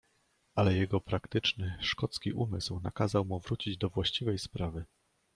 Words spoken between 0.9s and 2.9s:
praktyczny, szkocki umysł